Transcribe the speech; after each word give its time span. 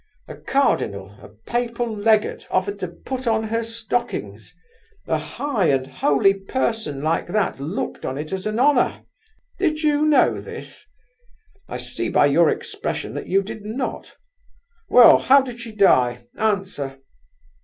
—a 0.27 0.35
Cardinal, 0.35 1.15
a 1.21 1.27
Papal 1.29 1.95
legate, 1.95 2.47
offered 2.49 2.79
to 2.79 2.87
put 2.87 3.27
on 3.27 3.43
her 3.43 3.61
stockings; 3.63 4.51
a 5.07 5.19
high 5.19 5.67
and 5.67 5.85
holy 5.85 6.33
person 6.33 7.03
like 7.03 7.27
that 7.27 7.59
looked 7.59 8.03
on 8.03 8.17
it 8.17 8.31
as 8.33 8.47
an 8.47 8.57
honour! 8.59 9.03
Did 9.59 9.83
you 9.83 10.07
know 10.07 10.39
this? 10.41 10.87
I 11.69 11.77
see 11.77 12.09
by 12.09 12.25
your 12.25 12.49
expression 12.49 13.13
that 13.13 13.27
you 13.27 13.43
did 13.43 13.63
not! 13.63 14.17
Well, 14.89 15.19
how 15.19 15.39
did 15.41 15.59
she 15.59 15.71
die? 15.71 16.25
Answer!" 16.35 16.97